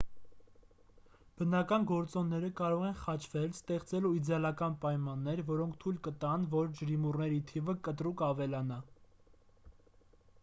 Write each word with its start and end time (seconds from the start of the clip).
բնական 1.39 1.83
գործոնները 1.89 2.47
կարող 2.61 2.85
են 2.87 2.95
խաչվել 3.01 3.45
ստեղծելու 3.57 4.11
իդեալական 4.19 4.77
պայմաններ 4.85 5.43
որոնք 5.51 5.77
թույլ 5.83 5.99
կտան 6.09 6.47
որ 6.55 6.71
ջրիմուռների 6.79 7.41
թիվը 7.51 7.75
կտրուկ 7.89 8.23
ավելանա 8.29 8.79